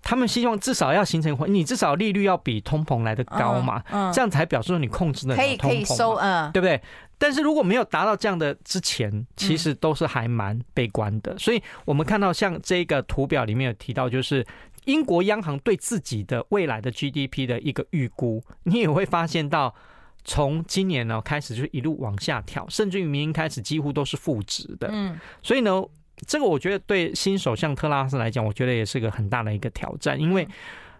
[0.09, 6.81] 他们希望至少要形成，你至少利率要比通膨来的高嘛，这样才表示说你控制的可以可以收，嗯，对不对？
[7.19, 11.37] 但是如果没有达到这样的之前，其实都是还蛮悲观的。
[11.37, 14.43] 所以我们看到像这个图表里面有提到，就是
[14.87, 19.75] 英国央行对自己的未来的 GDP 的一个预估，你也会发现到
[20.25, 24.89] 从今年呢开始就一路往下跳，甚至于明年开始几乎都是负值的。
[24.91, 25.85] 嗯，所以呢。
[26.27, 30.47] 这个我觉得对新首相特拉斯来讲，我觉得也是个很大的一个挑战，因为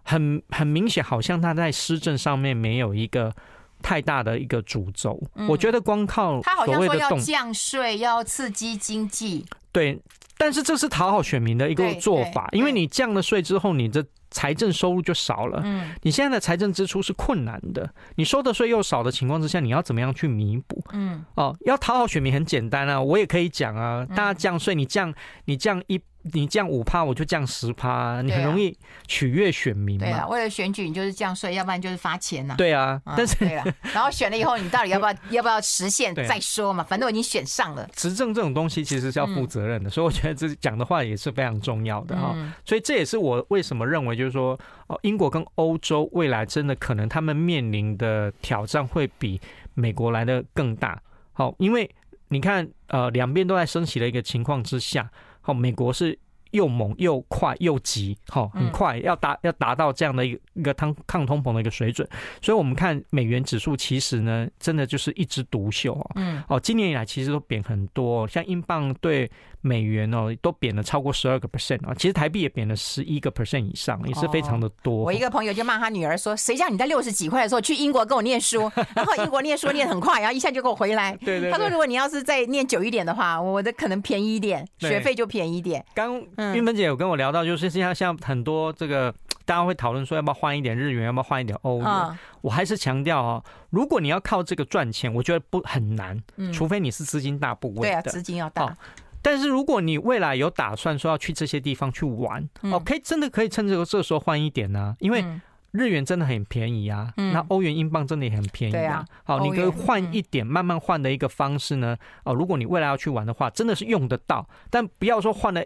[0.03, 3.35] 很很明显，好像他在施政上面没有一个
[3.83, 5.21] 太大的一个主轴。
[5.49, 9.99] 我觉得光靠他好像说要降税，要刺激经济，对，
[10.37, 14.05] 但是这是讨好选民的一个做法，因为你降了税之后，你这。
[14.31, 20.83] 财政收入就少了，嗯，你现在的财政支出是困难的，你收的税又少的情况之下，你要怎么样去弥补？
[20.93, 25.13] 嗯，哦，要讨好选民很简单啊，我也可以讲啊，大家降税，你降，
[25.45, 26.01] 你降一。
[26.33, 30.05] 你降五趴，我就降十趴，你很容易取悦选民嘛。
[30.05, 32.55] 对啊，为了选举，你就是降税，要不然就是发钱呐。
[32.59, 33.65] 对啊，但是对啊，
[33.95, 36.85] 然后选了以后，你到底要不要 要不要实现再说嘛？
[36.85, 37.89] 反正我已经选上了。
[37.95, 42.37] 执政这种东西其实是要负责任的，所以我觉得这讲的话也是非常重要的哈。
[42.67, 49.41] 所以这也是我为什么认为，就是说，哦，英国跟欧洲未来真的可能他们面临的挑战会比
[49.75, 51.01] 美国来的更大。
[51.33, 51.89] 好，因为
[52.29, 55.11] 你看，呃，两边都在升息的一个情况之下。
[55.41, 56.19] 好，美国是
[56.51, 62.09] 又猛又快又急，哈，很快要达要达到这样的一个一个抗抗通膨的一个水准，
[62.41, 66.11] 所以我们看美元指数其实呢，真的就是一枝独秀哦。
[66.17, 69.31] 嗯，哦，今年以来其实都贬很多，像英镑对
[69.61, 75.05] 美元哦，都贬了超过十二个 percent 啊，其实台币也贬了十一个 percent 以上，也是非常的多。
[75.05, 81.51] 我一个朋友就骂他女儿说：“谁叫你在六十几块的时候去英国跟我念书，然后英国念书念很快，然后一下就给我回来。”对对。
[81.51, 86.23] 他说：“如果你要是再念久一点的话，我的可能便宜一点，学费就便宜一点。”刚
[86.55, 92.19] 韵芬姐有跟我聊到，就是现在像很多这个 大家会讨论说要不要换一点日元，要不要换一点欧元。
[92.41, 96.23] 我还是强调哦，如果你要靠这个赚钱，我觉得不很难，
[96.53, 97.81] 除非你是资金大部位的。
[97.81, 98.77] 对啊，资金要大。
[99.21, 105.25] 但是如果你未来有打算说要去这些地方去玩，哦，可以真的可以趁这个这时候换一点呢，因为
[105.73, 109.05] 日元真的很便宜啊，那欧元、英镑真的也很便宜啊。
[109.25, 111.97] 好，你可以换一点，慢慢换的一个方式呢。
[112.25, 115.63] 哦，如果你未来要去玩的话，真的是用得到，但不要说换了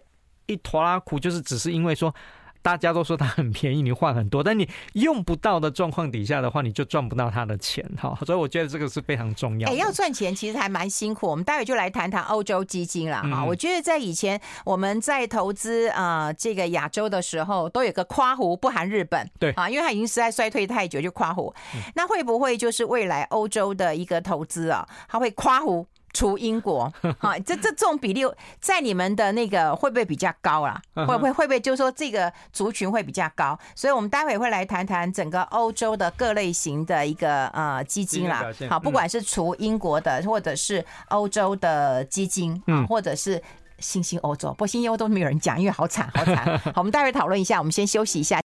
[0.47, 2.15] 一拖拉苦，就是只是因为说。
[2.65, 8.17] 大家都说它很便宜，你换很多，但你用不到的状况底下的话，你就赚不到它的钱哈。
[8.25, 9.75] 所以我觉得这个是非常重要的。
[9.75, 11.27] 哎，要赚钱其实还蛮辛苦。
[11.27, 13.45] 我们待会就来谈谈欧洲基金了哈。
[13.45, 21.53] 我觉得在以前我们在投资啊这个亚洲的时候，都有个夸胡不含日本，对啊，因为它已经实在衰退太久，就夸胡。
[21.97, 25.85] 那会不会就是未来欧洲的一个投资啊，它会夸胡？
[26.13, 28.23] 除英国， 好，这这这种比例
[28.61, 30.81] 在你们的那个会不会比较高啦？
[30.95, 33.59] 会不会会不会就是说这个族群会比较高？
[33.75, 38.45] 所以我们待会会来谈谈整个欧洲的各类型的一个呃基金啦。
[38.69, 43.43] 好，不管是除英国的，或者是欧洲的基金啊，或者是
[43.79, 46.59] 新兴欧洲，不过新兴欧洲都没有人讲，因为好惨好惨。
[46.73, 48.41] 好，我们待会讨论一下，我们先休息一下。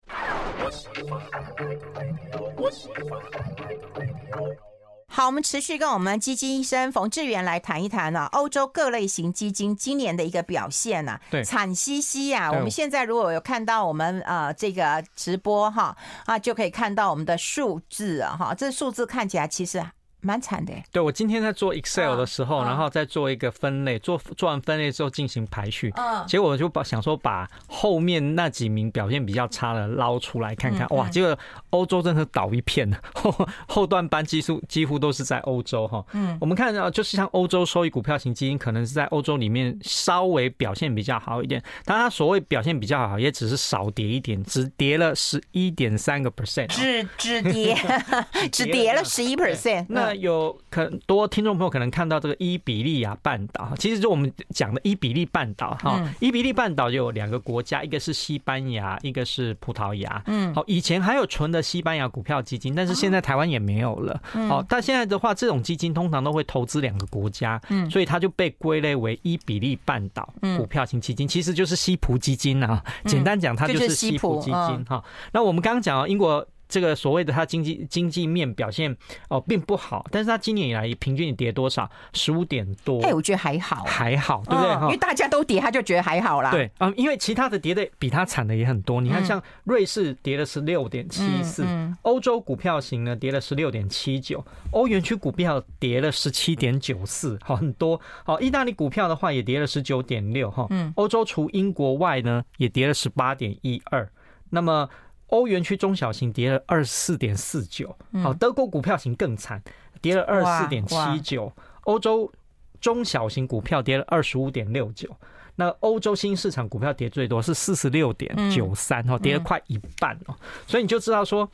[5.16, 12.52] 好，我们持续跟我们基金医生冯志远来谈一谈呢，欧洲各类型基金今年的一个表现呢，对，惨兮兮呀。
[12.52, 15.96] 我们现在如果有看到我们呃这个直播哈
[16.26, 19.82] 啊，就可以看到我们的数字啊哈，这数字看起来其实。
[20.26, 20.72] 蛮惨的。
[20.90, 25.92] 对，我今天在做 Excel 的时候，然后再做一个分类，做做完分类之后进行排序。
[25.96, 30.86] 嗯，结果我就把想说把后面那几名表现比较差的捞出来看看。
[30.88, 31.38] 哇，结果
[31.70, 36.04] 欧洲真的倒一片，后 后段班几乎几乎都是在欧洲哈。
[36.12, 47.76] 嗯，我们看到就是像欧洲收益股票型基金，可能是在欧洲里面稍微表现比较好一点，但它所谓表现比较好，也只是少跌一点，只跌了十一点三个 percent，只只跌
[48.50, 49.86] 只跌了十一 percent。
[49.88, 60.22] 那有很多听众朋友可能看到这个伊比利亚半岛，其实就我们讲的伊比利半岛哈，伊比利半岛就有两个国家，一个是西班牙，一个是葡萄牙。
[60.26, 64.20] 嗯，好，以前还有纯的西班牙股票基金，但是现在台湾也没有了。
[64.48, 72.82] 好，但现在的话，这种基金通常都会投资两个国家，嗯，所以它就被归类为伊比利半岛股票型基金，其实就是西葡基金啊。
[73.04, 75.02] 简单讲，它就是西葡基金哈。
[75.32, 76.46] 那我们刚刚讲到英国。
[76.68, 78.96] 这个所谓的它经济经济面表现
[79.28, 81.88] 哦并不好，但是它今年以来平均跌多少？
[82.12, 83.00] 十五点多。
[83.02, 84.72] 哎，我觉得还好，还好，对不对？
[84.82, 86.50] 因为大家都跌，他就觉得还好啦。
[86.50, 89.00] 对，嗯，因为其他的跌的比它惨的也很多。
[89.00, 91.66] 你看，像瑞士跌了十六点七四，
[92.02, 98.00] 欧洲股票型呢跌了十六点七九，欧元区股票跌了十七点九四，好很多。
[98.24, 104.10] 好，意大利股票的话也跌了十九点六，哈，嗯，欧洲除英国外呢也跌了十八点一二，
[104.50, 104.88] 那么。
[105.28, 109.62] 欧元区中小型跌了二十四点四九，好，德国股票型更惨，
[110.00, 111.52] 跌了二十四点七九。
[111.82, 112.32] 欧洲
[112.80, 115.08] 中小型股票跌了二十五点六九，
[115.56, 120.34] 那欧洲新市场股票跌最多是四十六点九三，哈，跌了快一半哦，
[120.66, 121.50] 所以你就知道说。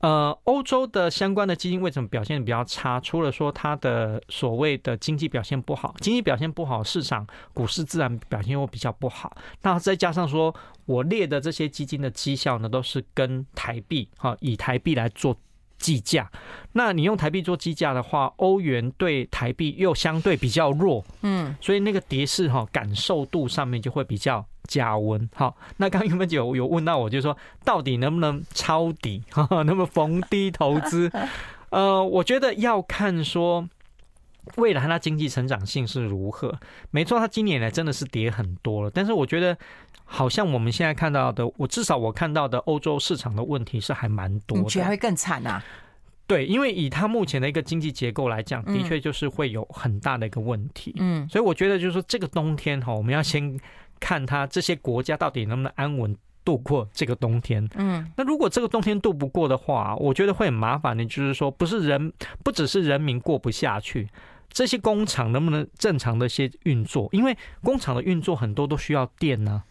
[0.00, 2.98] 呃，欧洲的相关的基金为什么表现比较差？
[3.00, 9.36] 除了说它的所谓的经济表现不好，经济表现不好，市场股市自然表现会比较不好。
[9.60, 10.54] 那再加上说
[10.86, 15.36] 我列的这些基金的绩效呢，都是跟台币哈，以台币来做
[15.76, 16.30] 计价。
[16.72, 24.46] 那你用台币做计价的话，欧元对台币又相对比较弱，嗯，所以那个跌势哈，感受度上面就会比较。
[24.64, 31.10] 加温好，那刚刚原本有有问到我，就说到底能不能抄底， 能不能逢低投资？
[31.70, 33.68] 呃，我觉得要看说
[34.56, 36.58] 未来它经济成长性是如何。
[36.90, 39.56] 没错，它今年来真的是跌很多了，但是我觉得
[40.04, 45.62] 好像我们现在看到的，我至少我看到的欧洲市场的问题是还蛮多的，你觉得会更惨啊？
[46.26, 50.94] 对，因为以它目前的一个经济结构来讲，的确就是会有很大的一个问题。
[50.98, 53.58] 嗯，所以我觉得就是说这个冬天哈，我们要先。
[54.00, 57.68] 看他这些国家到底能不能安稳度过这个冬天。
[57.76, 61.04] 嗯，那如果这个冬天度不过的话，我觉得会很麻烦的。
[61.04, 64.08] 就是说，不是人，不只是人民过不下去，
[64.48, 67.08] 这些工厂能不能正常的一些运作？
[67.12, 69.62] 因为工厂的运作很多都需要电呢。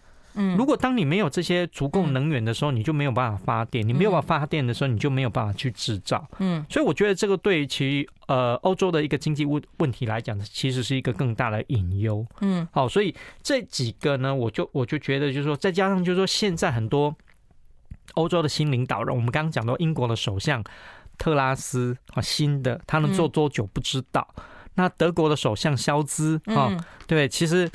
[0.42, 3.86] 嗯，如果当你没有这些足够能源的时候，你就没有办法发电。
[3.86, 6.26] 你没有办法发电的时候，你就没有办法去制造。
[6.40, 12.26] 嗯，所以我觉得这个对于其呃欧洲的一个经济问问题来讲，其实是一个更大的隐忧。
[12.40, 13.14] 嗯，好，所以
[13.44, 17.14] 这几个呢，我就我就觉得就是说，再加上就是说，现在很多
[18.14, 20.64] 欧洲的新领导人，我们刚刚讲到英国的首相
[21.18, 24.26] 特拉斯啊，新的他能做多久不知道。
[24.76, 27.70] 那德国的首相肖兹啊，对，其实。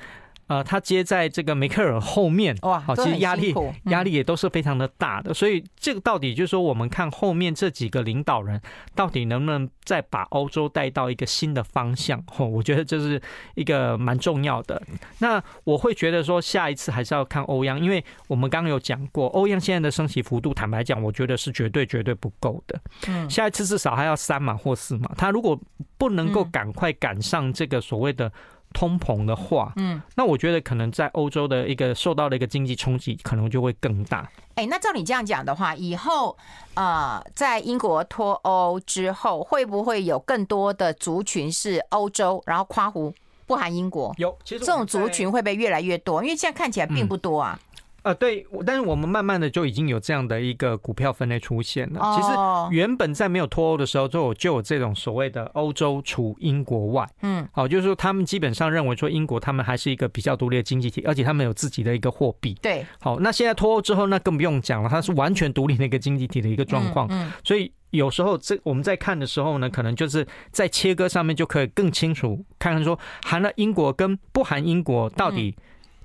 [0.47, 8.61] 呃，他接在这个梅克尔后面，哇，好，其实压力压力也都是非常的大的，所以这个到底就是说，我们看后面这几个领导人
[8.95, 12.23] 到底能不能再把欧洲带到一个新的方向？
[12.37, 13.21] 哦，我觉得这是
[13.55, 14.83] 一个蛮重要的。
[15.19, 22.81] 那我会觉得说，下一次还是要看欧央，因为我们刚刚有讲过，欧央现在的升息幅度，坦白讲，我觉得是绝对绝对不够的。
[23.09, 25.59] 嗯，下一次至少还要三码或四码，他如果
[25.97, 28.31] 不能够赶快赶上这个所谓的。
[28.75, 34.29] 通膨的话，嗯，那我觉得可能在欧洲的一个受到的一个经济冲击，可能就会更大。
[34.57, 36.37] 哎，那照你这样讲的话，以后
[36.75, 43.15] 呃，在英国脱欧之后，会不会有更多的族群是欧洲，然后夸胡
[43.47, 44.15] 不含英国？
[44.19, 46.23] 有，其实这种族群会不会越来越多？
[46.23, 47.59] 因为现在看起来并不多啊。
[47.63, 47.71] 嗯
[48.05, 52.01] 呃，对，但是我们慢慢的就已经有这样的一个股票分类出现了。
[52.15, 52.37] 其实
[52.71, 62.53] 原本在没有脱欧的时候，就有就有这种所谓的欧洲除英国外，嗯，好，就是说他们基本上认为说英国他们还是一个比较独立的经济体，而且他们有自己的一个货币。
[62.61, 67.09] 对，好，那现在脱欧之后，那更不用讲了，它是完全独立的一个经济体的一个状况。
[67.11, 75.57] 嗯，所以有时候这我们在看的时候呢，可能就是在切割上面就可以更清楚看看说含了英国跟不含英国到底。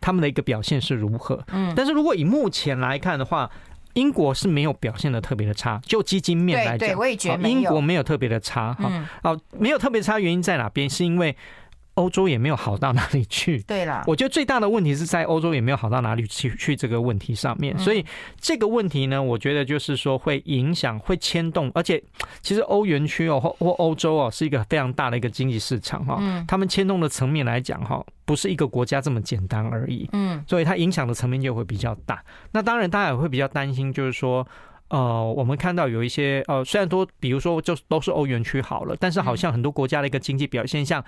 [0.02, 1.44] 他们的一个表现是如何？
[1.52, 3.50] 嗯，但是如果以目前来看的话，
[3.94, 5.80] 英国是没有表现的特别的差。
[5.84, 8.74] 就基金面来讲，对，我也觉得英国没有特别的差。
[8.74, 8.92] 哈，
[9.24, 10.90] 哦，没有特别差，原因在哪边？
[10.90, 11.36] 是因为
[12.00, 13.60] 欧洲也没有好到哪里去。
[13.68, 17.78] 对啦，我觉得最大的问题是在欧洲也没有好到哪里去去这个问题上面。
[17.78, 18.06] 所以
[18.40, 22.02] 这个问题呢，我觉得就是说会影响、会牵动，而且
[22.42, 26.18] 其实欧元区哦或或欧洲哦是一个非常大的一个经济市场哈。
[26.20, 26.46] 嗯。
[26.48, 30.10] 他们牵动的层面来讲哈，不是一个国家这么简单而已。
[30.14, 30.44] 嗯。
[30.48, 32.24] 所以它影响的层面就会比较大。
[32.52, 34.48] 那当然，大家也会比较担心，就是说。
[34.92, 41.06] 呃，我们看到有一些呃，虽然说，比如说就都是欧元区好了，但是好像很多国家的一个经济表现，像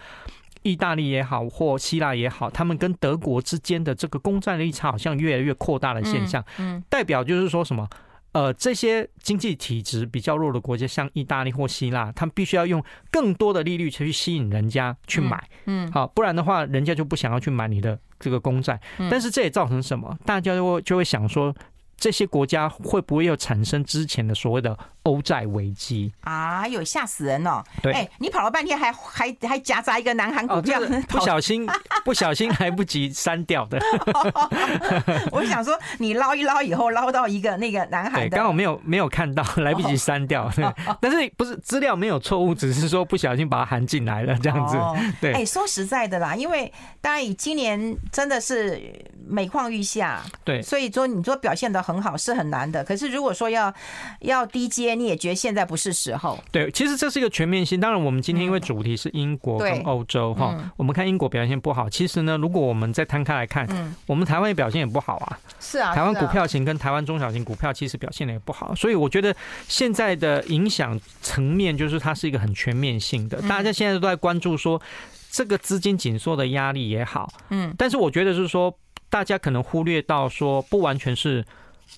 [0.64, 7.88] 意大利也好或希腊也好，他们跟德国之间的这个公债利差好像越来越扩大的现象，嗯，代表就是说什么？
[8.34, 20.18] 呃，这些经济体质比较弱的国家，像意大利或希腊，他们必须要用更多的利率去吸引人家去买，嗯，好，不然的话，人家就不想要去买你的这个公债，但是这也造成什么？
[20.26, 21.54] 大家就会就会想说。
[21.98, 26.68] 这些国家会不会又产生之前的所谓的欧债危机啊？
[26.68, 27.64] 有吓死人哦！
[27.82, 31.68] 对，哎，你跑了半天还还还夹杂一个南韩股票，不小心
[32.04, 33.80] 不小心来不及删掉的。
[35.32, 40.52] 我想说，你捞一捞以后捞到一个那个南韩的，刚好没有没有看到， 来不及删掉。
[41.00, 44.76] 但是不是资料没有错误，只是说不小心把它含进来了这样子。
[45.22, 48.82] 对，哎，说实在的啦，因为当然以今年真的是
[49.28, 51.92] 每况愈下，对，所以说你说表现的很。
[51.92, 53.72] 很好是很难的，可是如果说要
[54.22, 56.38] 要低阶，你也觉得现在不是时候。
[56.52, 57.80] 对，其实这是一个全面性。
[57.80, 61.90] 当然，我们今天因为主题是英国跟欧洲哈，我们看英国表现不好。
[61.90, 63.68] 其实呢，如果我们再摊开来看，
[64.06, 65.40] 我们台湾也表现也不好啊。
[65.60, 68.74] 是啊，台湾股票型跟台湾中小型股票其实表现的也不好。
[68.76, 69.36] 所以我觉得
[69.68, 73.42] 现在的影响层面就是它是一个很全面性的。
[73.44, 74.82] 大家现在都在关注说
[75.30, 78.74] 这个资金紧缩的压力也好，嗯，但是我觉得是说
[79.10, 81.46] 大家可能忽略到说不完全是。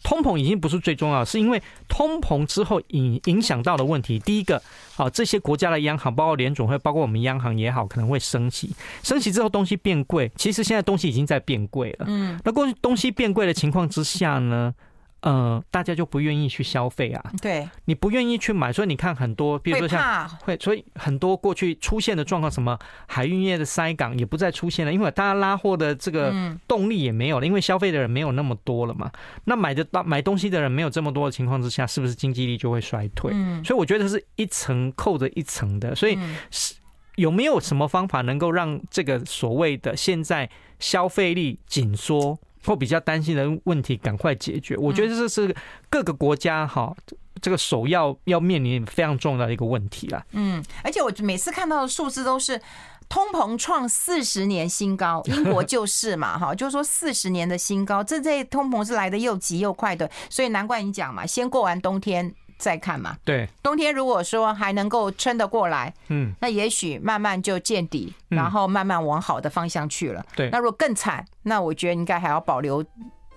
[0.02, 4.18] 通膨已经不是最重要，是因为通膨之后影影响到的问题。
[4.20, 4.62] 第一个，
[4.98, 8.76] 啊，这些国家的央行，包括联总会，包括我们央行也好，可能会升息。
[9.04, 12.06] 升息之后东西变贵，其实现在东西已经在变贵了。
[12.08, 14.74] 嗯，那过去东西变贵的情况之下呢？
[15.24, 17.32] 呃，大家就不愿意去消费啊。
[17.42, 26.34] 对，你不愿意去买，所以你看很多，比如说像会，所以很多过去出现的状况，什么海运业的塞港也不再出现了，因为大家拉货的这个
[26.68, 29.10] 动力也没有了，因为消费的人没有那么多了嘛。
[29.46, 33.32] 那买的到买东西的人没有这么多的情况之下，是不是经济力就会衰退？
[33.64, 35.96] 所以我觉得是一层扣着一层的。
[35.96, 36.20] 所以
[36.52, 36.76] 是
[37.16, 40.50] 有没有什么方法能够让这个所谓的现在
[40.80, 42.38] 消费力紧缩？
[42.66, 44.76] 或比较担心的问题，赶快解决。
[44.78, 45.56] 我觉得这是
[45.90, 46.96] 各个国家哈，
[47.42, 50.26] 这个首要要面临非常重要的一个问题啦。
[50.32, 52.60] 嗯，而且我每次看到的数字都是
[53.10, 62.34] 通膨创四十年新高，英国就是嘛，哈， 就是说四十年的新高，这这通膨是来的又急又快的，所以难怪你讲嘛，先过完冬天。
[62.64, 70.26] 再看嘛，对，冬天如果说还能够撑得过来，嗯，那也许慢慢就见底，然后慢慢往好的方向去了。
[70.34, 72.82] 对，那如果更惨，那我觉得应该还要保留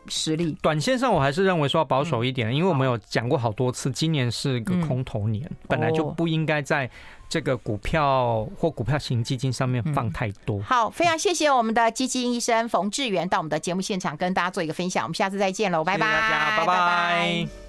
[0.06, 0.56] 实力。
[0.62, 6.88] 短线上我还是认为说要保守一点，因为我们有讲过好多次，今年是个空头年，本来就不应该在
[7.28, 10.62] 这个股票或股票型基金上面放太多。
[10.62, 17.65] 好，非常谢谢我们的基金医生冯志源到我们的节目现场跟大家做一个分享，我们下次再见喽，拜拜，大家拜拜。